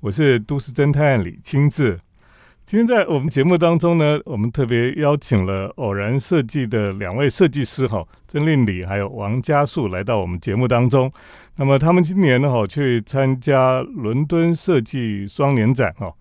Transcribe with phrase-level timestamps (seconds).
[0.00, 1.98] 我是都市侦探李清志。
[2.64, 11.12] 今天在我们节目当中呢，我们特别邀请了偶然设计的两位设计师哈，曾令礼还有王家树来到我们节目当中。
[11.56, 16.14] 那么他们今年呢哈去参加伦敦设计双年展哈。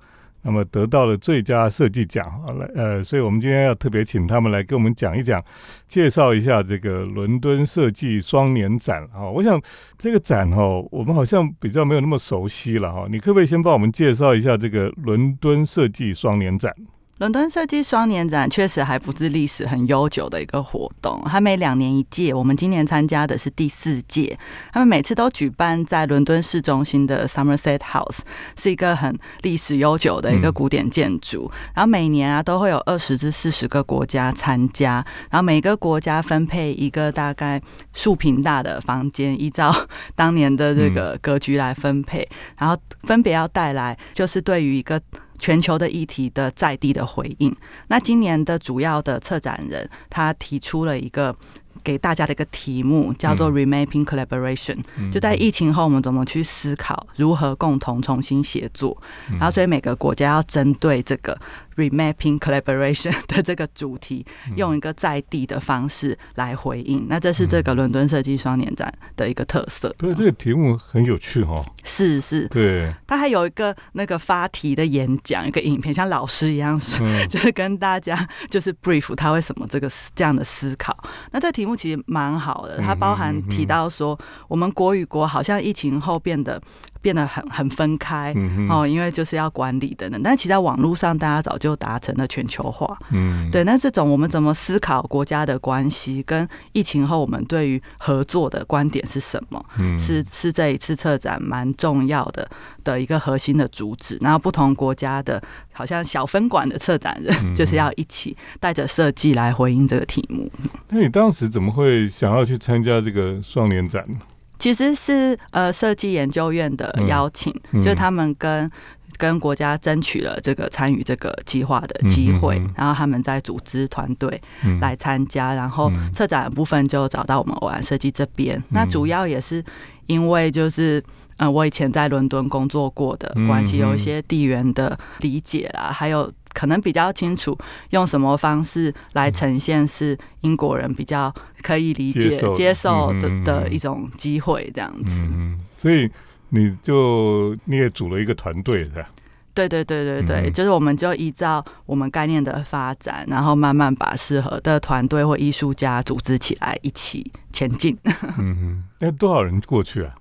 [0.44, 2.24] 那么得到了最佳设计奖，
[2.58, 5.44] 来呃，所以我们今天要特别请他们来跟我们讲一讲，
[5.88, 9.28] 介绍一下这个伦敦设计双年展啊。
[9.30, 9.62] 我想
[9.98, 13.08] 这个展哦，我们好像比较没有那么熟悉了哈。
[13.10, 16.74] 你可不可以先帮我们介绍一下这个伦敦设计双年展？
[17.18, 24.38] 伦敦设计双年展确实还不是历史很悠久的一个活动，它每两年一届，我们今年参加的是第四届。
[24.72, 28.20] 他们每次都举办在伦敦市中心的 Somerset House，
[28.56, 31.52] 是一个很历史悠久的一个古典建筑。
[31.74, 37.60] 然后每年啊都会有二十至四十个国家参加，然后每个国家分配一个大概
[37.94, 39.74] 数平大的房间，依照
[40.16, 45.02] 当年的这个格局来分配，然后分别要带来就是对于一个。
[45.38, 47.56] 全球的议题的在地的回应。
[47.88, 51.36] 那今年的主要的策展人，他提出了一个
[51.84, 54.78] 给大家的一个题目，叫做 “Remapping Collaboration”。
[55.12, 58.98] 就在疫情后，我们怎么去思考如何共同重新协作？
[59.32, 61.38] 然后，所以每个国家要针对这个。
[61.78, 64.26] Remapping collaboration 的这个主题，
[64.56, 69.94] 用一个在地的方式来回应，那这是这个伦敦设计双年展的一个特色。
[70.00, 71.64] 对，这个题目很有趣哈。
[71.84, 72.92] 是是，对。
[73.06, 76.80] 他还有一个那个发题的演讲，一个影片，像老师一样，
[77.30, 80.98] 就是跟大家就是 brief 他为什么这个这样的思考。
[81.30, 84.18] 那这题目其实蛮好的，它包含提到说，
[84.48, 86.62] 我们国与国好像疫情后变得。
[87.02, 88.34] 变得很很分开
[88.70, 90.22] 哦，因为就是要管理等等。
[90.24, 92.98] 但其实在网络上，大家早就达成了全球化。
[93.12, 93.64] 嗯，对。
[93.64, 99.64] 那这种我们怎么思考国家的关系，跟疫情后我们对于合作的观点是什么？
[99.78, 102.48] 嗯，是是这一次策展蛮重要的
[102.84, 104.18] 的一个核心的主旨。
[104.22, 105.42] 然后不同国家的，
[105.74, 110.52] 好像小分馆的策展人，就是要一起带着设计来回应这个题目。
[110.90, 114.16] 那你当时怎么会想要去参加这个双年展呢？
[114.60, 118.70] 其实是呃设计研究院的邀请，就是他们跟
[119.18, 124.42] 跟国家争取了这个参与这个计划的机会，然后他们在组织团队
[124.82, 128.62] 来参加，然后策展的部分就找到我们偶然设计这边。
[128.70, 129.64] 那主要也是
[130.06, 131.04] 因为就是
[131.38, 136.32] 嗯我以前在伦敦工作过的关系，有一些地缘的理解啦，还有。
[136.58, 137.56] 可能比较清楚
[137.92, 141.32] 用什么方式来呈现是英国人比较
[141.62, 145.12] 可以理解接受的的一种机会，这样子。
[145.12, 146.10] 嗯，所以
[146.50, 149.08] 你就你也组了一个团队，是吧？
[149.54, 157.96] 对对对对对，就是我们就依照我们概念的发展，然后慢慢把适合的团队或艺术家组织起来，一起前进。
[158.38, 160.16] 嗯哼，那多少人过去啊？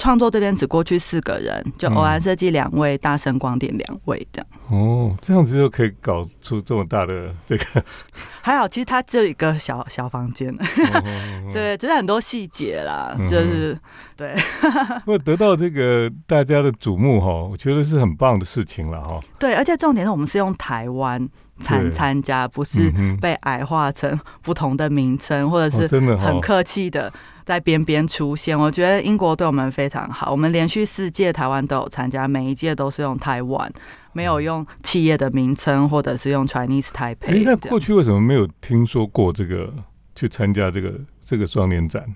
[0.00, 4.46] 创作这边只过去四个人，就偶然设计两位，大声光电两位这样。
[4.70, 7.84] 哦，这样子就可以搞出这么大的这个。
[8.40, 10.56] 还好，其实它只有一个小小房间，
[11.52, 13.78] 对，只是很多细节啦，就是
[14.16, 14.34] 对。
[15.04, 19.20] 会得到这个大家的瞩目哈，我觉得是很棒的事情了哈。
[19.38, 21.28] 对，而且重点是我们是用台湾
[21.62, 22.90] 参参加，不是
[23.20, 27.12] 被矮化成不同的名称，或者是真的很客气的。
[27.50, 30.30] 在边边出现，我觉得英国对我们非常好。
[30.30, 33.68] 我们连续四届台湾都有参加，每一届都是用台湾，
[34.12, 37.42] 没有用企业的名称，或者是用 Chinese Taipei。
[37.44, 39.74] 那过去为什么没有听说过这个
[40.14, 40.94] 去参加这个
[41.24, 42.06] 这个双年展？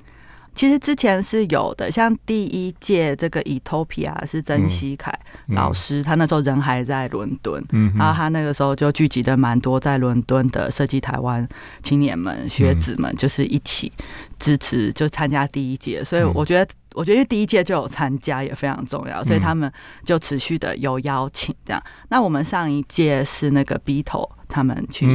[0.54, 5.12] 其实之前是有的，像第一届这个 Etopia 是曾希凯
[5.48, 7.62] 老师，他那时候人还在伦敦，
[7.97, 11.47] 然后他那个时候就聚集的蛮多在伦敦的设计台湾
[11.82, 13.93] 青年们、学子们，就是一起
[14.38, 16.03] 支持，就参加第一届。
[16.04, 19.70] 所以我觉得，我觉得第一届就有参加也非常重要，所以他们
[20.04, 21.82] 就持续的有邀请这样。
[22.09, 25.06] 那我们上一届是那个 B 头他们去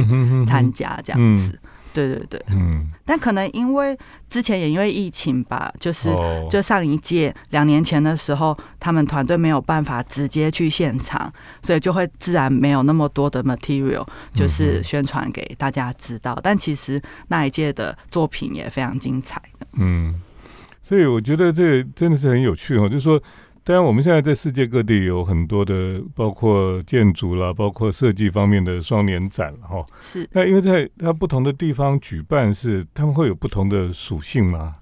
[0.46, 1.58] 参加这样子。
[1.92, 3.96] 对对对，嗯，但可能因为
[4.28, 6.08] 之前也因为疫情吧，就是
[6.50, 16.38] 就上一届两年前的时候，他们团队没有办法直接去现场，所以就会自然没有那么多的 material，就是宣传给大家知道。
[16.42, 19.40] 但其实那一届的作品也非常精彩
[19.72, 20.20] 嗯，
[20.82, 23.20] 所以我觉得这真的是很有趣哦，就是说。
[23.62, 29.86] 当然，我们现在在世界各地有很多的，包括建筑啦，包括设计方面的双年展了哈。
[30.00, 30.28] 是。
[30.32, 34.76] 那因为在它不同的地方举办，是他们会有不同的属性吗？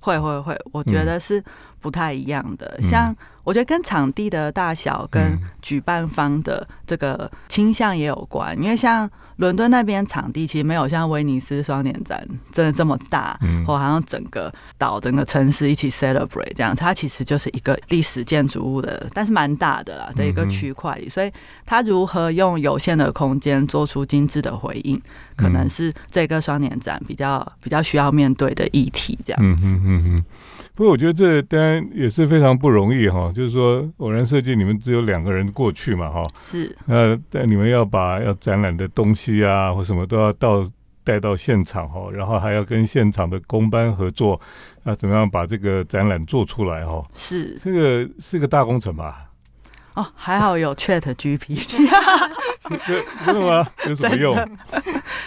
[0.00, 1.42] 会会会，我觉得是
[1.80, 2.78] 不太一样的。
[2.82, 9.10] 像我觉得跟场地的大小跟举办方的这个倾向也有关，因为像。
[9.40, 12.22] 伦敦那边场地其实没有像威尼斯双年展
[12.52, 16.76] 真的这么大，或好像整个岛、整个城市一起 celebrate 这样。
[16.76, 21.08] 它其实就是一个历史建筑物的，但是蛮大的啦的一个区块里。
[21.08, 21.32] 所以
[21.64, 25.00] 它如何用有限的空间做出精致的回应，
[25.36, 29.18] 可能是这个双年展比较比较需要面对的议题。
[29.24, 29.74] 这样子。
[30.80, 40.64] 不过我觉得这当然也是非常不容易哈，就是说偶然设计你们只有两个人过去嘛哈，是那但你们要把要展览的东西啊或什么都要到
[41.04, 44.40] 带到现场哈，然后还要跟现场的工班合作，
[44.82, 47.04] 啊怎么样把这个展览做出来哈？
[47.12, 49.29] 是这个是个大工程吧？
[49.94, 51.66] 哦，还好有 Chat GPT。
[53.24, 53.66] 真的吗？
[53.88, 54.36] 有什么用？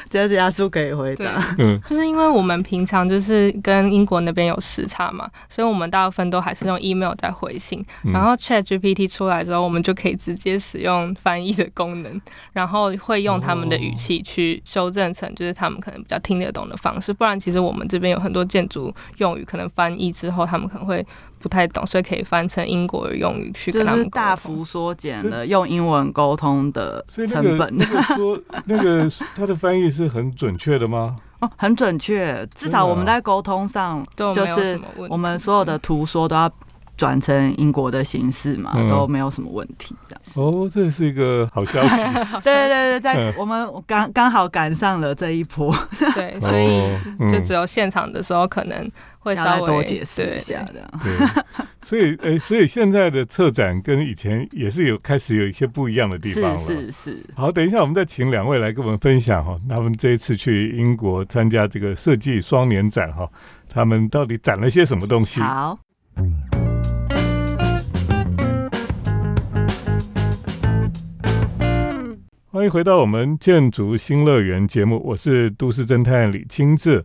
[0.09, 1.25] 这是亚叔可以回答。
[1.57, 7.83] 嗯，就是因为我们平常就是跟英国那边有时差嘛，所以我们大部分都还是用 email 在回信。
[8.13, 12.21] 然后 Chat GPT 出来之后，我们就可以直接使用翻译的功能，
[12.53, 17.11] 然后会用他们的语气去修正成就是他们可能比较听得懂的方式。
[17.11, 21.05] 不然，其实我们这边有很多建筑用语，可能翻译之后他们可能会。
[21.43, 27.77] 不太懂，所以可以翻成英国的用语去跟他们大幅缩减了用英文沟通的成本。
[27.77, 31.17] 那个说那个他的翻译是很准确的吗？
[31.41, 34.79] 哦，很准确，至少我们在沟通上就是
[35.09, 36.49] 我们所有的图说都要。
[36.95, 40.21] 转成英国的形式嘛，都没有什么问题，这样。
[40.35, 41.97] 哦，这是一个好消息。
[42.43, 45.75] 对对对对，在我们刚刚好赶上了这一波。
[46.13, 50.89] 对，所以就只有现场的时候可能会稍微多解释一下这样。
[51.03, 51.43] 对，
[51.81, 56.57] 所以诶，所以现在的策展跟以前也是有开始有一些不一样的地方了。
[56.57, 57.25] 是是。
[57.35, 63.27] 好，等一下我们再请两位来跟我们分享哈，他们这一次去英国参加这个设计双年展哈，
[63.67, 65.41] 他们到底展了些什么东西？
[65.41, 65.77] 好。
[72.63, 77.03] 欢迎回到我们建筑新乐园节目，我是都市侦探李清志。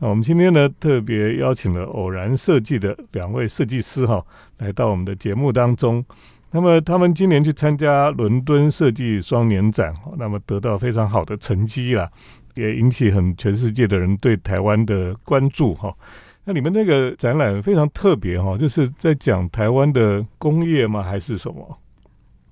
[0.00, 4.22] 那我们今天呢，特别邀请了偶然设计的两位设计师哈，
[4.58, 6.04] 来到我们的节目当中。
[6.50, 12.10] 那么他们今年去参加伦敦设计双年展，那么得到非常好的成绩啦，
[12.54, 15.90] 也引起很全世界的人对台湾的关注哈。
[16.44, 21.02] 那你们那个展览非常特别哈，就是在讲台湾的工业吗？
[21.02, 21.78] 还是什么？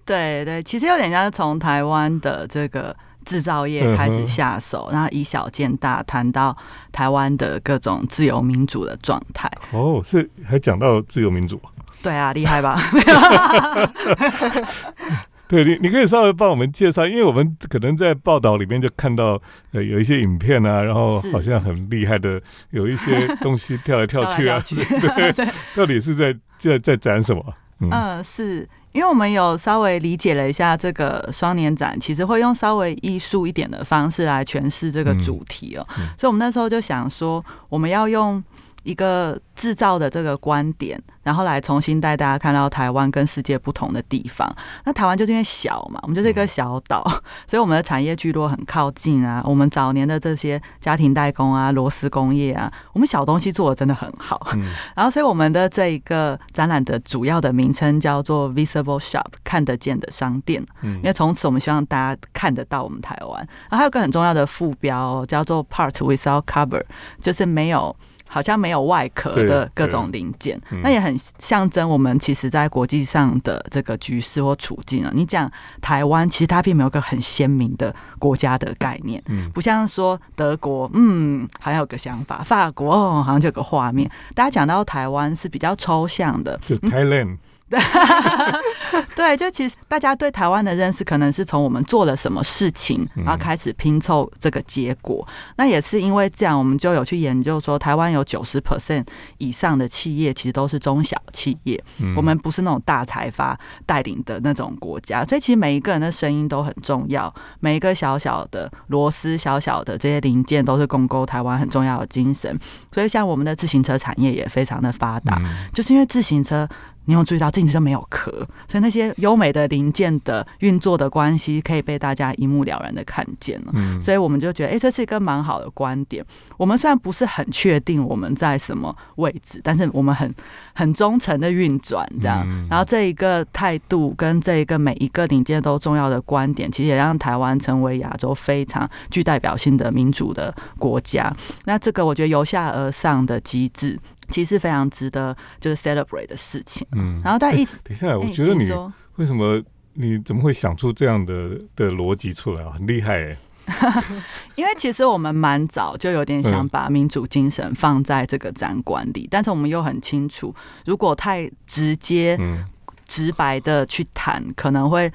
[0.06, 2.94] 对对，其实有点像是从台湾的这个
[3.25, 6.56] 制造业开始下手，然后以小见大，谈到
[6.93, 9.50] 台湾的各种自由民主的状态。
[9.73, 11.61] 哦，是还讲到自由民主？
[12.03, 12.79] 对啊，厉害吧？
[15.49, 19.41] 对你，你可以稍微帮我们介绍，因为我们可能在报道里面就看到
[19.73, 27.44] 呃有一些影片啊，然后好像很厉害的，有一些东西跳来跳去啊， 对，到底是在在在展什么？
[27.81, 28.69] 嗯，是。
[28.96, 35.87] 因为我们有稍微理解了一下这个双年展，其实会用稍微艺术一点的方式来诠释这个主题哦，
[36.19, 38.43] 所以我们那时候就想说，我们要用。
[38.87, 44.49] 一个制造的这个观点，然后来重新带大家看到台湾跟世界不同的地方。
[44.85, 47.03] 那台湾就是因为小嘛，我们就是一个小岛，
[47.49, 49.43] 所以我们的产业聚落很靠近啊。
[49.44, 54.41] 我们早年的这些家庭代工啊、螺丝工业啊，我们小东西做的真的很好。
[54.94, 60.65] 然后，所以我们的这一个展览的主要的名称叫做 Visible Shop，看得见的商店。
[60.82, 63.37] 嗯因为从此我们希望大家看得到我们台湾。
[63.69, 66.85] 然后还有个很重要的副标叫做 Part Without Cover，
[67.21, 67.97] 就是没有。
[68.28, 75.11] 好像没有外壳的各种零件，那也很象征我们其实，在国际上的这个局势或处境啊。
[75.14, 75.50] 你讲
[75.81, 84.10] 台湾，其实它并没有个很鲜明的国家的概念，嗯，不像说德国，嗯，好像有个想法；法国，哦，好像就有个画面。
[84.34, 87.24] 大家讲到台湾是比较抽象的，就 Thailand。
[87.27, 87.39] 对，
[89.17, 95.27] 对，就其实大家对台湾的认识，可能是从我们做了什么事情，然后开始拼凑这个结果。
[95.56, 99.05] 那也是因为这样，我们就有去研究说，台湾有九十 percent
[99.39, 101.82] 以上的企业其实都是中小企业，
[102.17, 105.25] 我们不是那种大财阀带领的那种国家。
[105.25, 112.56] 所以其实每一个人的声音都很重要，每一个小小的螺丝、小小的这些零件，都是共构台湾很重要的精神。
[112.93, 115.43] 所以像我们的自行车产业也非常的发达，
[115.73, 116.69] 就是因为自行车。
[117.06, 118.31] 你有注意到镜子就没有壳，
[118.69, 123.72] 所以那些优美的零件的运作的关系可以被大家一目了然的看见了。
[123.75, 126.25] 嗯，所以我们就觉得，哎，这是一个蛮好的观点。
[126.56, 130.34] 我们虽然不是很确定我们在什么位置，但是我们很
[130.75, 132.46] 很忠诚的运转这样。
[132.69, 141.32] 然后这一个态度跟这一个每一个零件都重要的观点，其实也让台湾成为亚洲非常具代表性的民主的国家。
[141.65, 143.98] 那这个我觉得由下而上的机制。
[144.29, 146.87] 其实非常值得就是 celebrate 的事情。
[146.93, 148.71] 嗯，然后大家一等一下，我哎觉得你
[149.17, 149.63] 为什么
[149.95, 152.73] 你怎么会想出这样的的逻辑出来啊？
[152.77, 153.37] 很厉害哎。
[154.55, 160.55] 因为其实我们蛮早就有点想嗯把民主精神放在这个展馆里，但是我们又很清楚，
[160.85, 162.65] 如果太直接、嗯
[163.09, 165.09] 直白的去谈，可能会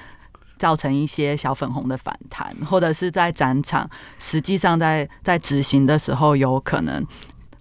[0.58, 7.06] 造成一些小粉红的反弹，或者是在展场实际上在在执行的时候，有可能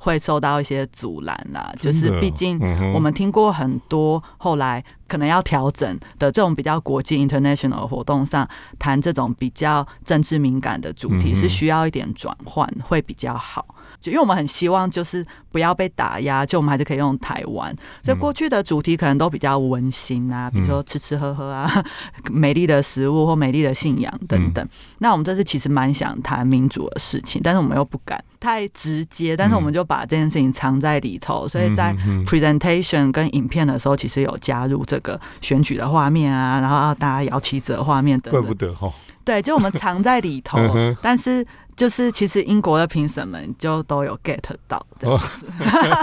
[0.01, 1.73] 会受到一些阻拦啦。
[1.77, 2.59] 就是毕竟
[2.93, 13.65] 我们听过很多后来可能要调整的这种比较国际 international 的活动上，谈这种比较政治敏感的主题是需要一点转换会比较好。
[14.01, 17.75] 就因为我们很希望就是不要被打压，就我们还是可以用台湾。
[18.03, 21.71] 所以过去的主题可能都比较温馨啊，比如说吃吃喝喝啊，
[22.31, 24.67] 美丽的食物或美丽的信仰等等。
[24.99, 38.69] 那我们这次其实蛮想谈民主的事情，但是我们又不敢太直接，但是我们就把这件事情藏在里头，所以在 presentation 跟影片的时候，其实有加入这个选举的画面啊，然后要大家摇旗子的画面等怪不等。
[38.69, 38.91] 得哈。
[39.23, 40.59] 对，就我们藏在里头
[41.03, 41.45] 但是
[41.81, 45.47] 就是其实英国的评审们就都有 get 到这样子。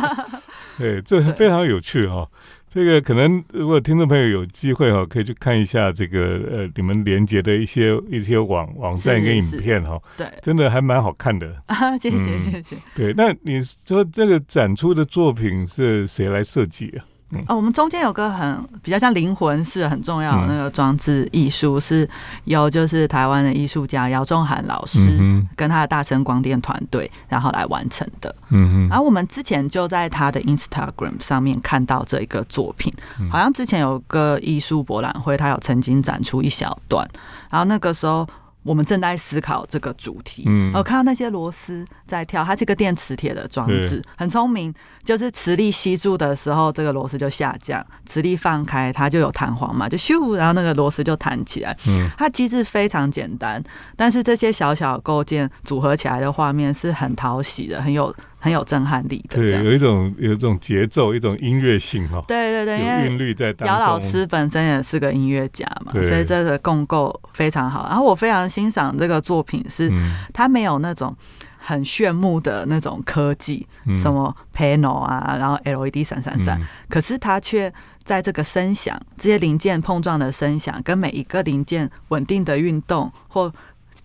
[0.79, 2.27] 对，这非常有趣哈、
[2.67, 11.55] 这个可能如果听众朋友有机会哈，可以去看一下这个呃你们连接的一些一些网网站跟影片哈，对真的还蛮好看的。
[11.67, 12.75] 啊， 谢谢嗯谢谢。
[12.95, 17.05] 对，那你说这个展出的作品是谁来设计啊？
[17.49, 22.09] 哦，我们中间有个很比较像灵魂式很重要的那个装置艺术，是
[22.45, 28.33] 由就是台湾的艺术家姚仲涵老师嗯跟他的大声光电团队，然后来完成的。
[28.49, 37.05] 嗯，嗯哼，然后我们之前就在他的 Instagram 上面看到这一个作品，嗯好像之前有个艺术博览会，他有曾经展出一小段，
[37.49, 38.25] 然后那个时候。
[38.67, 44.73] 我们正在思考这个主题，嗯我看到那些螺丝在跳，它是个电磁铁的装置，很聪明。
[45.05, 51.73] 就是磁力吸住的时候，这个螺丝就下降；磁力放开，它就有弹簧嘛，就咻，然后那个螺丝就弹起来。
[51.87, 53.63] 嗯它机制非常简单，
[53.95, 59.37] 但是这些小小构件组合起来的画面是很讨喜的，很有很有震撼力的。
[59.37, 63.67] 这对，有一种有一种节奏，一种音乐性哈，对对对，韵律在当中。
[63.67, 67.87] 姚老师本身也是个音乐家嘛，所以这个共构非常好。
[67.87, 71.15] 然后我非常欣赏这个作品，是嗯，它没有那种
[71.57, 83.51] 很炫目的那种科技，嗯什么 panel 啊，然后 LED 闪闪闪，嗯可是它却在这个声响、这些零件碰撞的声响，跟每一个零件稳定的运动或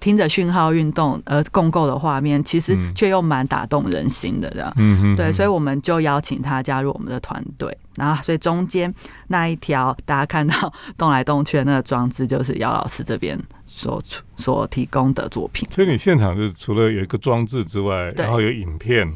[0.01, 2.93] 听着讯号运动而共构的画面，其实嗯。
[2.95, 4.73] 却又蛮打动人心的这样。
[4.77, 8.93] 嗯嗯，对，所以以我们就邀请他加入我们的团队，然后所以中间
[9.29, 14.01] 那一条大家看到动来动去的那个装置，就是姚老师这边所
[14.37, 15.69] 所提供的作品。
[15.71, 19.11] 所以你现场是除了有一个装置之外，然后有影片，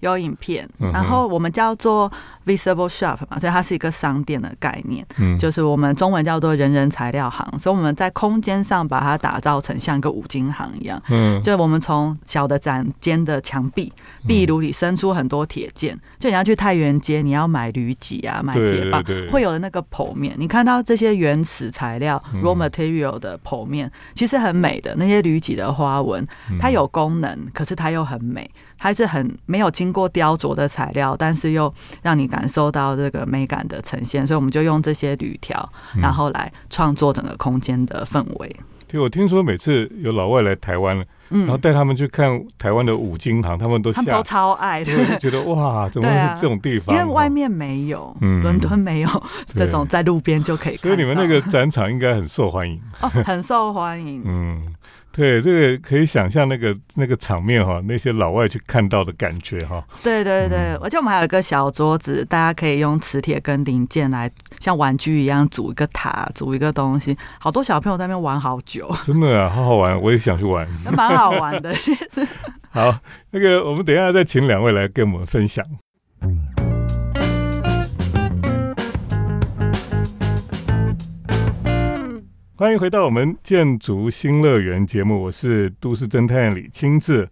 [0.00, 2.10] 有影片嗯，然后我们叫做
[2.46, 11.00] Visible Shop 嘛，所以它是一个商店的概念，嗯，就是我们中文叫做人人材料行，所以我们在空间上把它打造成像一个五金行一样。
[11.08, 13.92] 嗯，就我们从小的展间的墙壁
[14.26, 22.42] 壁炉里伸出很多铁件，就你要去太原街，你要买铝脊啊，买对铁棒对对，会有的那个剖面，你看到这些原始材料嗯。
[22.42, 24.94] raw material 的剖面，其实很美的。
[24.96, 26.56] 那些铝脊的花纹，嗯。
[26.58, 28.48] 它有功能，可是它又很美，
[28.78, 34.26] 它是很没有经过雕琢的材料，但是又让你感受到这个美感的呈现。
[34.26, 38.56] 所以我们就用这些铝条，嗯然后来创作整个空间的氛围。
[38.90, 40.96] 对，我听说每次有老外来台湾，
[41.28, 45.06] 然后嗯，带他们去看台湾的五金行，他们都他们都，超爱的对，。
[45.06, 46.96] 就觉得哇，怎么会这种地方？
[46.96, 49.08] 因为外面没有，嗯伦敦没有
[49.54, 52.80] 对这种在路边就可以看，所以你们那个展场应该很受欢迎。
[53.02, 54.22] 哦很受欢迎。
[54.24, 54.74] 嗯，
[55.10, 59.84] 对，这个可以想象那个那个场面哈，那些老外去看到的感觉哈。
[60.02, 67.16] 对对对嗯，而且我们还有一个小桌子，大家可以用磁铁跟零件来像玩具一样组一个塔，组一个东西。
[67.40, 70.68] 好多小朋友在那边玩好久，真的啊，好好玩，我也想去玩。
[70.96, 71.74] 蛮好玩的。
[72.70, 72.96] 好，
[73.32, 75.64] 那个我们等一下再请两位来跟我们分享。
[82.58, 87.28] 欢迎回到我们建筑新乐园节目，我是都市侦探李清志。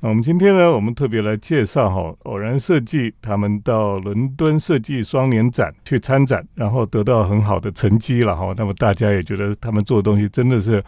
[0.00, 8.54] 那我们今天呢，我们特别来介绍哈偶然设计他们到伦敦设计双年展去参展，然后得到很好的成绩了哈。
[8.56, 10.82] 那么大家也觉得他们做的东西真的是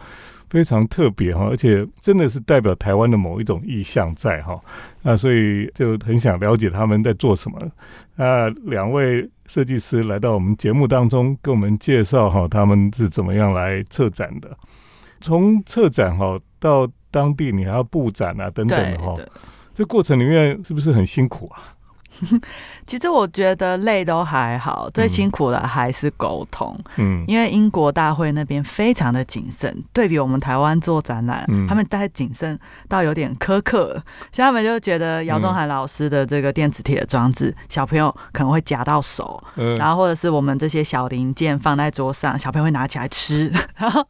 [0.53, 4.59] 非常特别哈，而且真的是代表台湾的某一种意象在哈。
[5.01, 7.57] 那所以就很想了解他们在做什么。
[8.15, 14.55] 那两位设计师来到我们节目当中，跟我们介绍哈他们是怎么样来策展的。
[15.21, 19.27] 从策展哈到当地，你还要布展啊等等的哈，对，
[19.73, 21.63] 这过程里面是不是很辛苦啊？
[22.85, 26.77] 其实我觉得累都还好，最辛苦的还是沟通。
[26.97, 31.67] 嗯，因为英国大会那边非常的谨慎，对比我们台湾做展览，嗯。
[31.67, 33.93] 他们太谨慎到有点苛刻，
[34.31, 44.05] 所以他们就觉得姚仲涵老师的这个电子铁装置，小朋友可能会夹到手，呃然后或者是我们这些小零件放在桌上，小朋友会拿起来吃， 然后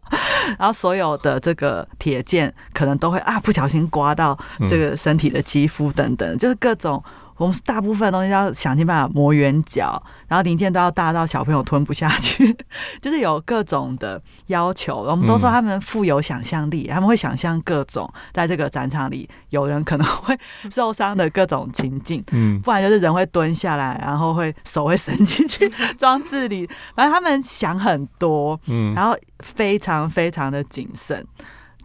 [0.58, 7.02] 然后所有的这个铁件可能都会啊不小心刮到这个身体的肌肤等等，就是各种。
[7.44, 12.56] 我们大部分东西要想尽办法磨圆角，然后零件都要大到小朋友吞不下去，
[13.02, 15.00] 就是有各种的要求。
[15.02, 20.38] 我们都说他们富有想象力，他们会想象各种在这个展场里有人可能会
[20.72, 22.24] 受伤的各种情境。
[22.32, 31.26] 嗯不然就是人会蹲下来，然后会手会伸进去装置里，反正他们想很多，嗯然后非常非常的谨慎。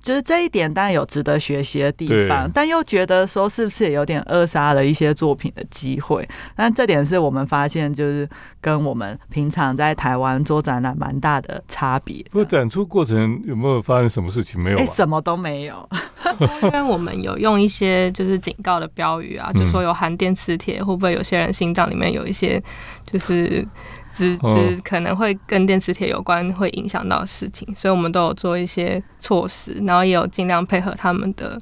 [0.02, 6.26] 就是这一点当然有值得学习的地方，但又觉得说是不是也有点扼杀了一些作品的机会？
[6.57, 8.28] 但这点是我们发现，就是
[8.61, 12.31] 跟我们平常在台湾做展览蛮大的差别的。
[12.31, 14.62] 不过展出过程有没有发生什么事情？
[14.62, 14.78] 没有？
[14.95, 15.88] 什么都没有。
[16.62, 22.62] 因为我们有用一些就是警告的标语啊，嗯就说有含电磁铁，会不会有些人心脏里面有一些
[23.05, 23.67] 就是
[24.11, 31.61] 只哦就是可能会跟电磁铁有关，会影响到事情，所以我们都有做一些措施，然后也有尽量配合他们的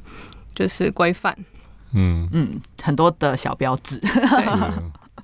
[0.55, 1.37] 就是规范。
[1.93, 4.01] 嗯嗯，很多的小标志。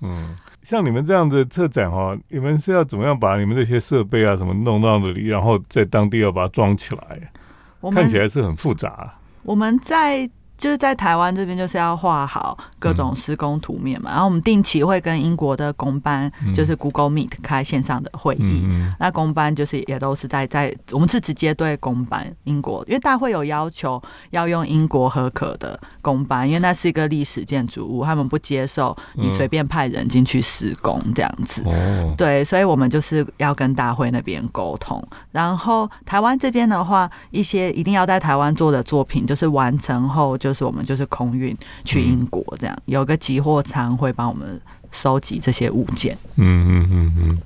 [0.00, 7.32] 嗯，像你们这样的策展哦，你们是要怎么样把你们这些设备啊什么弄到那里，然后在当地要把它装起来？
[7.90, 9.12] 看起来是很复杂。
[9.42, 10.30] 我们在
[10.62, 18.62] 就是在台湾这边就是要画好各种施工图面嘛，然后我们定期会跟英国的公班，嗯就是 Google Meet 开线上的会议。
[18.64, 24.00] 嗯那公班就是也都是在在我们是直接对公班英国，因为大会有要求
[24.30, 31.64] 要用英国合可的公班，因为那是一个历史建筑物，他们不接受你随便派人进去施工这样子。
[32.16, 35.02] 对，所以我们就是要跟大会那边沟通。
[35.32, 46.16] 然后台湾这边的话，一些一定要在台湾做的作品，就是完成后，就是我们就是空运去英国，这样、有个集货仓会帮我们收集这些物件。
[46.36, 47.38] 嗯嗯嗯嗯。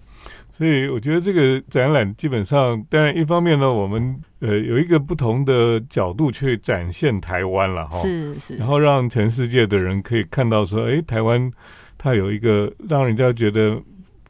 [0.53, 7.99] 所以我觉得这个展览基本上，当然一方面呢，我们呃有一个不同的角度去展现台湾了哈。
[7.99, 11.53] 是是然，后让全世界的人可以看到说，哎，台湾
[11.99, 13.79] 它有一个让人家觉得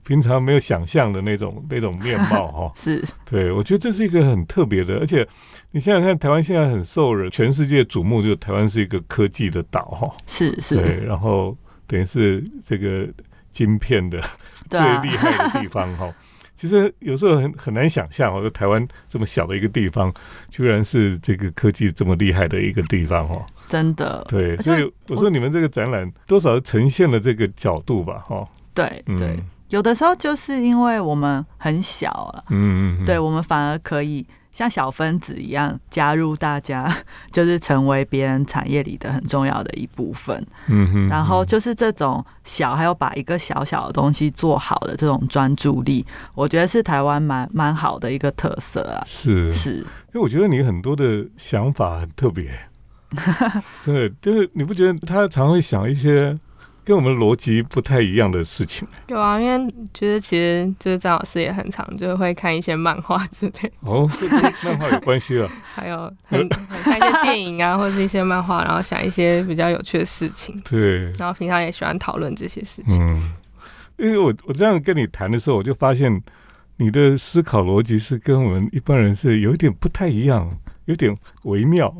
[0.07, 2.73] 平常没有想象的那种 那种面貌哈。
[2.79, 5.27] 是对，我觉得这是一个很特别的，而且
[5.73, 10.16] 你想想看，台湾现在很受人全世界瞩目，就台湾是一个科技的岛哈。
[10.29, 11.57] 是是，对，然后
[11.88, 13.09] 等于是这个
[13.51, 14.21] 晶片的
[14.71, 16.14] 最厉害的地方哈。
[16.57, 20.11] 其实有时候很很难想象哦，在台湾这么小的一个地方，
[20.49, 23.45] 居然是这个科技这么厉害的一个地方哦。
[23.69, 28.49] 真的，对，所以我说你们这个展览多少呈现了这个角度吧，哈。
[28.73, 32.44] 对嗯对，有的时候就是因为我们很小了。
[32.50, 36.90] 嗯嗯，嗯对，我们反而可以像小分子一样加入大家，
[37.33, 40.44] 就是成为别人产业里的很重要的一部分。
[40.68, 49.02] 嗯哼，然后就是这种小，还有把一个小小的东西做好的这种专注力，我觉得是台湾蛮蛮好的一个特色啊。
[49.05, 52.50] 是，是，因为我觉得你很多的想法很特别，
[53.83, 56.38] 真的，就是你不觉得他常会想一些
[56.87, 58.87] 跟我们逻辑不太一样的事情？
[59.09, 64.31] 有啊，因为觉得其实就是张老师也很常就会看一些漫画之类，哦，跟
[64.62, 65.49] 漫画有关系啊。
[65.75, 72.96] 还有很很看一些电影啊，或者是一些漫画，然后想一些比较有趣的事情，对，然后平常也喜欢讨论这些事情。
[73.03, 73.33] 嗯，
[73.96, 76.22] 因为我我这样跟你谈的时候，我就发现
[76.77, 80.49] 你的思考逻辑是跟我们一般人是有一点不太一样，
[80.87, 81.94] 有点微妙。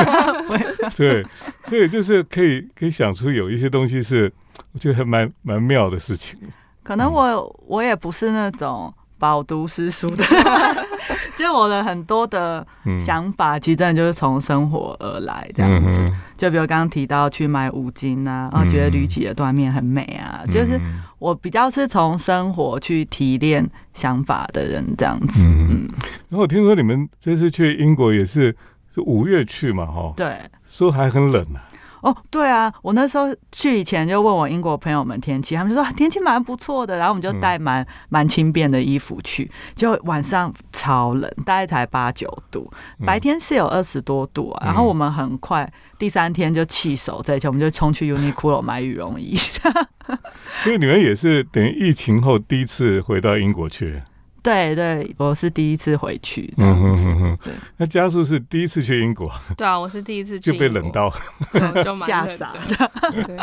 [0.96, 1.22] 对，
[1.68, 4.32] 所以就是可以可以想出有一些东西是
[4.72, 6.38] 我觉得还蛮蛮妙的事情。
[6.82, 8.92] 可能我我也不是那种
[9.24, 10.22] 饱读诗书的，
[11.34, 15.98] 就我的很多的嗯，想法，其实真的就是从生活而来这样子。
[16.00, 25.46] 嗯就比如刚刚提到去买五金啊，然后觉得铝脊的断面很美啊，就是嗯我比较是从生活去提炼想法的人这样子。
[25.46, 25.88] 嗯嗯，
[26.28, 28.54] 然后我听说你们这次去英国也是
[28.92, 30.36] 是五月去嘛，哈，对。
[30.68, 31.64] 说还很冷啊。
[32.04, 44.66] 哦，对啊，我那时候去以前就问我英国朋友们天气，他们就说啊天气蛮不错的，然后我们就嗯带蛮蛮轻便的衣服去，结果晚上超冷，大概才八九度，嗯白天是有二十多度啊。
[44.66, 45.66] 嗯然后我们很快
[45.98, 49.36] 第三天就弃守这一切，我们就冲去 Uniqlo 买羽绒衣。
[50.62, 54.02] 所以你们也是等于疫情后第一次回到英国去。
[54.44, 56.80] 对对，我是第一次回去这样子。
[56.82, 61.10] 嗯哼哼哼对，那家属是第一次去英国对啊，我是第一次去就被冷到。
[61.82, 62.60] 就吓傻了。
[63.26, 63.38] 对，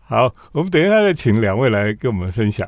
[0.00, 2.66] 好，我们等一下再请两位来跟我们分享。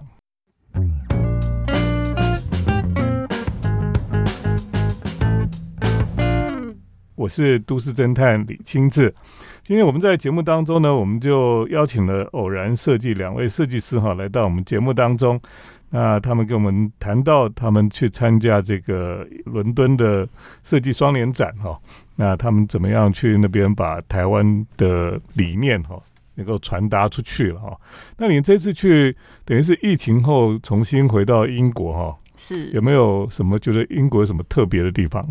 [7.15, 9.15] 我是都市侦探李清志。
[9.65, 15.41] 今天我们在节目当中呢，我们就邀请了偶然设计两位设计师哈，来到我们节目当中。
[15.95, 20.27] 那他们跟我们谈到他们去参加这个伦敦的
[20.63, 21.79] 设计双年展哈，
[22.17, 26.01] 那他们怎么样去那边把台湾的理念哈
[26.37, 27.79] 能够传达出去了哈？
[28.17, 35.23] 那你这次去等于是疫情后重新回到英国哈，是有没有什么觉得英国有什么特别的地方？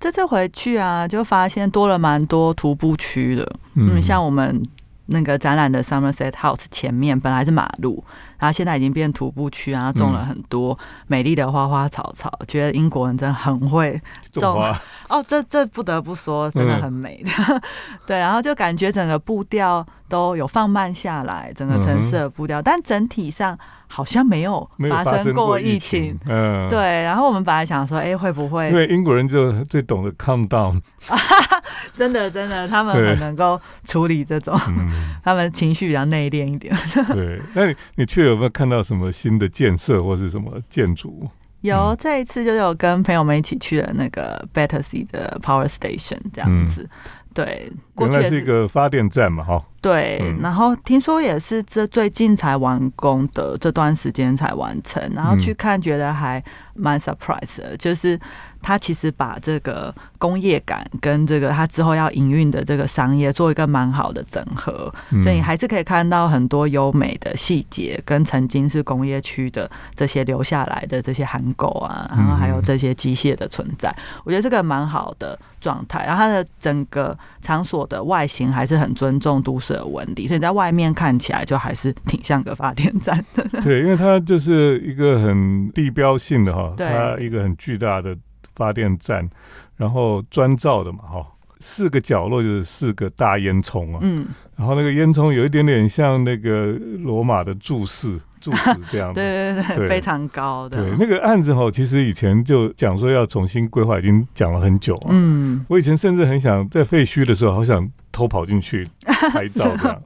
[0.00, 4.62] 这次回去啊，就发现多了蛮多徒步区的，嗯，像我们
[5.04, 8.02] 那个展览的 Somerset House 前面本来是马路。
[8.44, 13.98] 然后现在已经变徒步区啊，种了很多美丽的花花草草，觉得英国人真的很会
[14.32, 14.62] 种
[15.08, 17.62] 哦，这这不得不说，真的很美的。
[18.06, 26.14] 对，然后就感觉整个步调都有放慢下来，整个城市的步调，但整体上好像没有发生过疫情。
[26.26, 27.02] 嗯，对。
[27.04, 28.68] 然后我们本来想说，哎，会不会？
[28.68, 30.82] 因为英国人就最懂得 calm down。
[31.96, 34.58] 真的，真的，他们很能够处理这种，
[35.22, 36.74] 他们情绪比较内敛一点。
[37.12, 41.28] 对，那你你去有没有看到什么新的建设或是什么建筑？
[41.62, 46.88] 有，这一次就是有跟朋友们一起去了那个 Battersea 的 Power Station 这样子。
[47.32, 49.64] 对，原来是一个发电站嘛，哈。
[49.80, 56.42] 对，然后听说也是这最近才完工的，这段时间才完成，然后去看觉得还
[56.74, 58.18] 蛮 surprise 的，就是。
[58.64, 64.90] 他其实把这个工业感跟这个他之后要营运的这个商业做一个蛮好的整合，
[65.22, 76.06] 所以你还是可以看到很多优美的细节，跟曾经是工业区的这些留下来的这些韩狗啊，然后还有这些机械的存在，我觉得这个蛮好的状态。
[76.06, 83.44] 然后它的整个场所的外形还是很尊重都市的纹理，所以在外面看起来就还是挺像个发电站的。
[83.60, 88.16] 对，因为它就是一个很地标性的哈，它一个很巨大的。
[88.54, 89.28] 发电站，
[89.76, 91.26] 然后砖造的嘛，哈，
[91.60, 100.78] 四个角落就是四个大烟囱啊，嗯，然后那个烟囱有一点点像那个罗马的柱式柱子这样，对对对，非常高的。
[100.78, 105.08] 对，那个案子哈，其实以前就讲说要重新规划，已经讲了很久啊。
[105.10, 108.86] 嗯，我以前甚至很想在废墟的时候，好想偷跑进去
[109.32, 110.02] 拍照这样。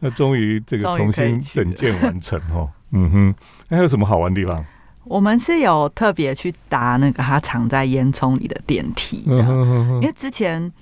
[0.00, 3.34] 那终于这个重新整建完成哦，嗯哼，
[3.68, 4.64] 那还有什么好玩的地方？
[5.04, 10.72] 我们是有特别去搭那个它藏在烟囱里的电梯，因为之前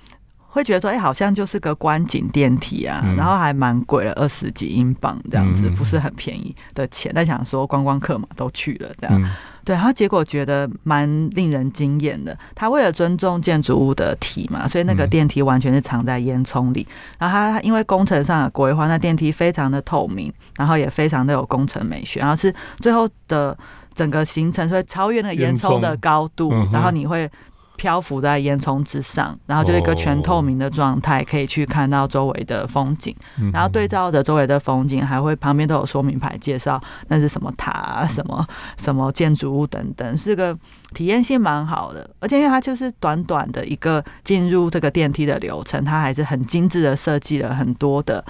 [0.47, 7.11] 会觉得说，哎，好像就是个观景电梯啊，然后还蛮贵的，二十几英镑这样子，不是很便宜的钱。
[7.13, 9.21] 但想说观光客嘛，都去了这样，
[9.65, 12.37] 对，然后结果觉得蛮令人惊艳的。
[12.53, 16.87] 他为了尊重建筑物的体嘛，所以那个电梯完全是藏在烟囱里。
[17.17, 23.57] 然后他因为工程上的规划，那电梯非常的透明，然后也非常的有工程美学，然后是最后的。
[23.93, 27.29] 整个行程所以超越那个烟囱的高度，然后你会
[27.75, 33.15] 漂浮在烟囱之上，然后就一个全透明的状态，可以去看到周围的风景，
[33.51, 38.45] 然后对照着周围的风景，还会旁边都有说明牌介绍那是什么塔、什么
[38.77, 40.57] 什么建筑物等等，是个。
[40.93, 48.23] 体验性蛮好的，而且因为它就是短短的一个进入这个电梯的流程，它还是很精致的设计了很多的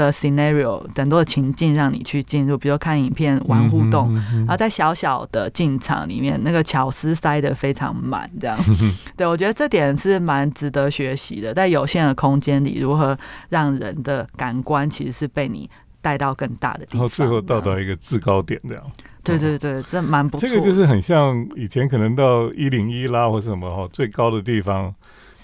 [0.00, 8.58] 的 scenario，很多的情境让你去进入，比如看影片玩互动，然后在小小的进场里面，那个巧思塞得非常满，这样，
[9.16, 13.16] 对我觉得这点是蛮值得学习的，在有限的空间里，如何
[13.48, 15.68] 让人的感官其实是被你
[16.00, 18.82] 带到更大的地方，然后最后到达一个制高点这样。
[19.22, 20.48] 对对对，这蛮不错。
[20.48, 24.94] 这个就是很像以前可能到一零一啦，或是什么哈，最高的地方。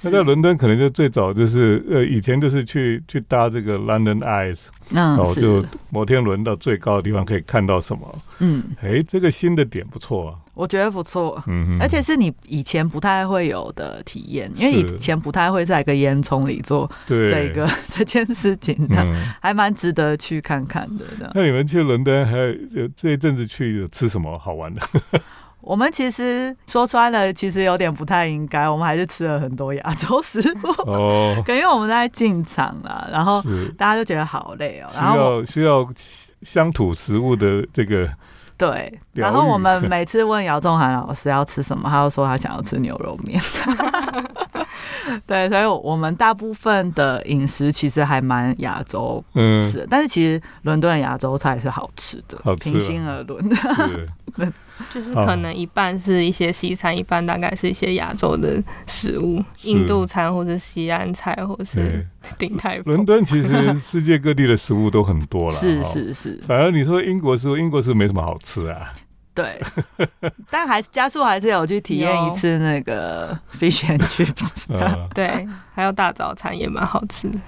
[0.05, 8.19] 那在伦敦可能就最早就是呃，以前就是去去搭这个 London Eyes，然后就摩天轮到最高的地方可以看到什么？
[8.41, 18.77] 嗯，哎，这个新的点不错啊，我觉得不错，嗯，而且是你以前不太会有的体验，因为以前不太会在一个烟囱里做这个 这件事情，
[19.41, 21.05] 还蛮值得去看看的。
[21.35, 24.83] 那你们去伦敦还有这一阵子去有吃什么好玩的？
[25.67, 28.69] 我们其实说穿了，其实有点不太应该。
[28.69, 33.43] 我们还是吃了很多亚洲食物，哦， 可能因为我们在进场了，然后
[33.77, 34.89] 大家就觉得好累哦。
[34.95, 35.85] 需要需要
[36.43, 38.09] 乡土食物的这个
[38.57, 38.97] 对。
[39.13, 43.43] 然后我们每次问姚仲涵老师要吃什么，他就说他想要吃牛肉面。
[45.27, 53.45] 对，所以我们大部分的饮食其实还蛮亚洲嗯，是，但是其实伦敦的亚洲菜是好吃的，平心而论。
[54.93, 62.07] 就是可能一半是一些西餐，一半大概是一些亚洲的食物，印度餐或者西安菜或是对，
[62.49, 63.07] 鼎泰丰伦。
[63.07, 65.83] 敦其实 世界各地的食物都很多了，是。
[65.85, 68.93] 是是，反而你说英国食物，英国食物没什么好吃啊。
[69.37, 69.61] 对。
[70.51, 74.65] 但还是加速还是有去体验一次那个 fish and chips。
[74.69, 77.39] 呃， 对，还有大早餐也蛮好吃的。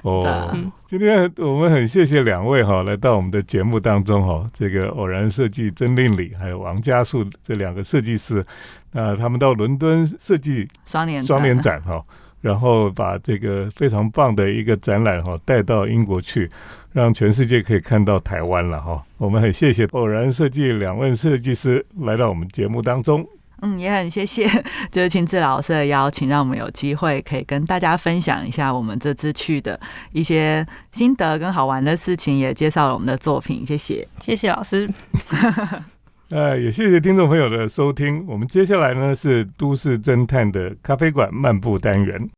[0.86, 8.44] 今天我们很谢谢两位哈，来到我们的节目当中哈，这个偶然设计曾令礼还有王家树这两个设计师，
[8.92, 12.04] 那他们到伦敦设计双年双年展哈，
[12.40, 16.50] 然后把这个非常棒的一个展览哈带到英国去，
[16.92, 19.04] 让全世界可以看到台湾了哈。
[19.16, 23.26] 我们很谢谢偶然设计两位设计师来到我们节目当中。
[23.60, 24.46] 嗯，也很谢谢
[24.92, 29.78] 就是亲自老师的邀请，让我们有机会可以跟大家分享一下我们这次去的
[30.12, 33.66] 一些心得跟好玩的事情，也介绍了我们的作品。
[33.66, 34.06] 谢谢。
[34.20, 34.88] 谢谢老师。
[36.30, 38.22] 呃，也谢谢听众朋友的收听。
[38.28, 42.28] 我们接下来呢是都市侦探的咖啡馆漫步单元。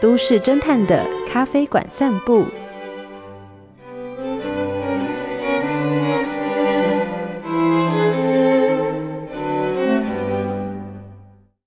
[0.00, 2.46] 都市侦探的咖啡馆散步。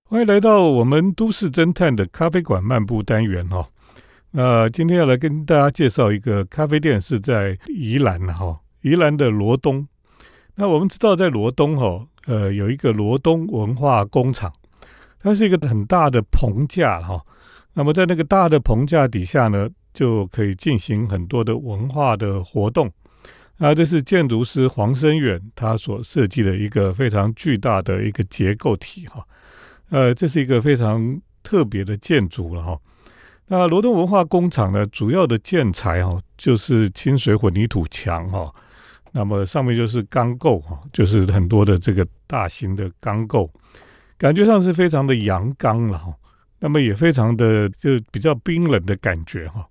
[0.10, 3.68] 欢迎来到我们都市侦探的咖啡馆漫步单元哈。
[4.36, 9.88] 那今天要来跟大家介绍一个咖啡店，是在宜兰哈，宜兰的罗东。
[10.56, 14.52] 那我们知道，在罗东哈，呃，有一个罗东文化工厂，
[15.22, 17.22] 它是一个很大的棚架哈。
[17.74, 22.92] 那么在那个大的棚架底下呢，就可以进行很多的文化的活动。
[23.58, 29.24] 那这是建筑师黄生远他所设计的一个非常巨大的一个结构体哈。
[29.92, 32.76] 呃，这是一个非常特别的建筑了哈。
[33.56, 38.52] 那罗东文化工厂呢，主要的建材哈就是清水混凝土墙哈，
[39.12, 43.48] 那么上面就是钢构哈，就是很多的这个大型的钢构，
[44.18, 46.12] 感觉上是非常的阳刚了哈。
[46.58, 49.64] 那么也非常的就比较冰冷的感觉哈。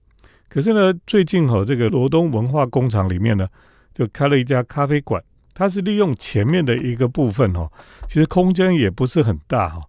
[0.48, 3.48] 可是呢，最近哈这个罗东文化工厂里面呢，
[3.92, 5.20] 就开了一家咖啡馆，
[5.54, 7.68] 它是利用前面的一个部分哈，
[8.06, 9.82] 其实空间也不是很大哈。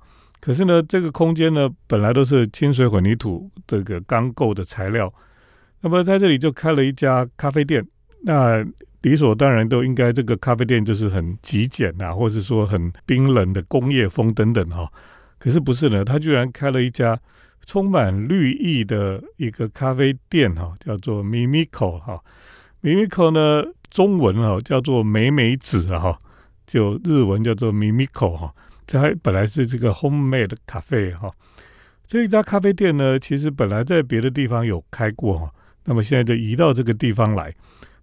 [0.44, 5.12] 可是呢，这个空间呢，本来都是清水混凝土这个钢构的材料，
[5.80, 7.82] 那么在这里就开了一家咖啡店。
[8.24, 8.62] 那
[9.04, 14.86] 理所当然都应该这个咖啡店就是很极简啊，或是说很冰冷的工业风等等哈。
[15.40, 17.18] 可是不是呢，他居然开了一家
[17.66, 22.22] 充满绿意的一个咖啡店哈，叫做 Mimico 哈。
[22.82, 26.20] Mimico 呢，中文哈叫做美美子哈，
[26.68, 28.54] 就日文叫做 Mimico 哈。
[28.86, 31.32] 这还本来是这个 homemade 咖啡哈，
[32.06, 35.52] 这一家咖啡店呢，其实本来在别的地方有开过哈，
[35.86, 37.54] 那么现在就移到这个地方来，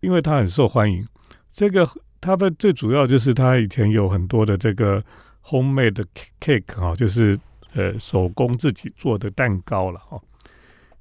[0.00, 1.06] 因为它很受欢迎。
[1.52, 1.88] 这个
[2.20, 5.02] 他们最主要就是他以前有很多的这个
[5.44, 6.04] homemade
[6.40, 7.38] cake 哈，就是
[7.74, 10.20] 呃手工自己做的蛋糕了哈。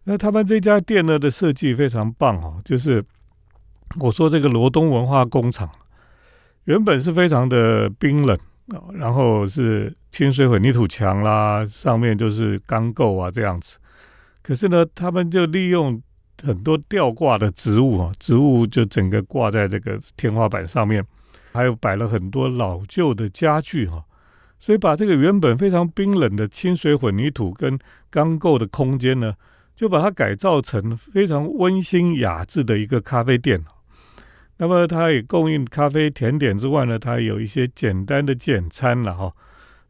[0.04, 3.04] 那他们这家店呢的设计非常棒哈，就是
[4.00, 5.70] 我说这个罗东文化工厂
[6.66, 8.38] 原本是非常的冰冷。
[8.94, 13.78] 然后是清水混凝土墙啦，上面就是钢构啊这样子。
[14.42, 16.02] 可是呢，他们就利用
[16.42, 21.06] 很多吊挂的植物啊，植物就整个挂在这个天花板上面，
[21.52, 24.04] 还有摆了很多老旧的家具哈，
[24.60, 27.78] 所以把这个原本非常冰冷的清水混凝土跟
[28.10, 29.34] 钢构的空间呢，
[29.76, 33.64] 就把它改造成非常温馨雅致的一个咖啡店。
[34.60, 39.34] 那么它也供应咖啡、甜点之外呢，它有一些简单的简餐了哈。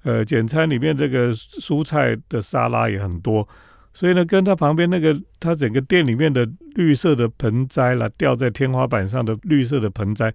[0.04, 3.46] 呃，简餐里面这个蔬菜的沙拉也很多，
[3.94, 10.34] 所以呢，跟它旁边那个它整个店里面的绿色的盆栽啦，吊在天花板上的绿色的盆栽，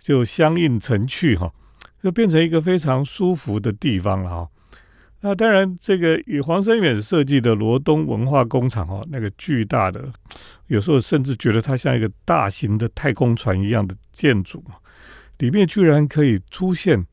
[0.00, 1.52] 就相映成趣哈，
[2.02, 4.48] 就变成一个非常舒服的地方了哈。
[5.28, 10.08] 那当然，这个以黄生远设计的罗东文化工厂哦，那个巨大的，
[10.68, 14.62] 有时候甚至觉得它像一个大型的太空船一样的建筑
[15.38, 17.04] 里面居然可以出现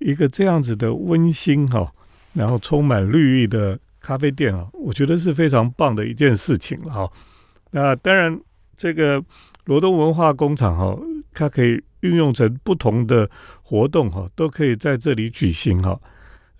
[0.00, 1.88] 一个这样子的温馨哈，
[2.32, 7.08] 然后充满绿意的咖啡店啊，我觉得是非常棒的一件事情了哈。
[7.70, 8.36] 那当然，
[8.76, 9.22] 这个
[9.66, 10.98] 罗东文化工厂哈，
[11.32, 13.30] 它可以运用成不同的
[13.62, 15.96] 活动哈，都可以在这里举行哈。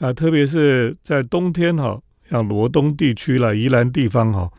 [0.03, 1.97] 啊，特别是在冬天哈，
[2.29, 4.51] 像罗东地区啦、宜兰地方哈，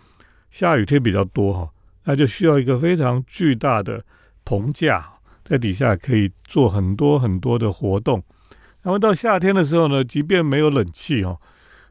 [0.49, 1.69] 下雨天比较多哈，
[2.05, 4.01] 那就需要一个非常巨大的
[4.45, 5.05] 棚架，
[5.43, 8.23] 在底下可以做很多很多的活动。
[8.83, 11.37] 那么到夏天的时候呢，即便没有冷气哦，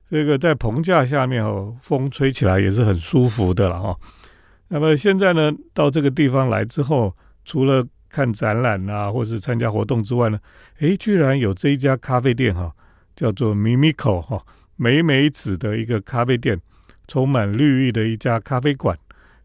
[0.08, 3.94] 这个在棚架下面哦，风吹起来也是很舒服的了哈。
[4.68, 10.38] 那么现在呢，到这个地方来之后，除了看展览啊，或是参加活动之外呢，
[10.78, 12.74] 诶，居然有这一家咖啡店哈，
[13.14, 14.44] 叫做 Mimico 哈，
[14.76, 16.60] 美美子的一个咖啡店，
[17.06, 18.98] 充满绿意的一家咖啡馆，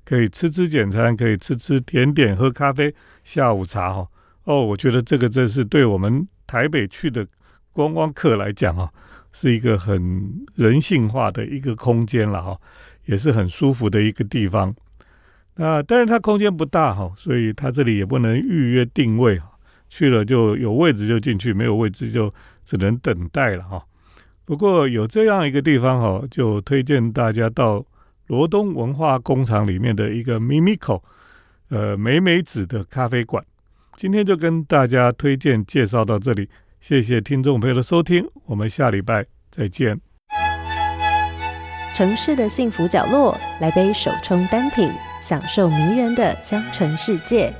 [0.06, 4.08] 可以吃吃简餐，可以吃吃甜点，喝咖啡，下午茶哈。
[4.45, 7.27] 哦，我觉得这个真是对我们台北去的
[7.73, 8.91] 观光客来讲哈，
[9.32, 12.58] 是一个很人性化的一个空间了哈，
[13.06, 14.73] 也是很舒服的一个地方。
[15.56, 19.41] 那但是它空间不大哈，所以它这里也不能预约定位，
[19.89, 22.32] 去了就有位置就进去，没有位置就
[22.63, 23.84] 只能等待了哈。
[24.45, 27.86] 不过有这样一个地方哈，就推荐大家到
[28.28, 31.02] 罗东文化工厂里面的一个 Mimico，
[31.69, 33.43] 呃美美子的咖啡馆。
[33.95, 40.00] 今天就跟大家推荐介绍到这里，谢谢听众朋友的收听，我们下礼拜再见。
[41.93, 44.91] 城市的幸福角落，来杯手冲单品。
[45.19, 47.52] 享受迷人的香醇世界。